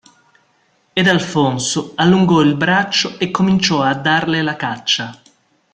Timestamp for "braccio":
2.55-3.19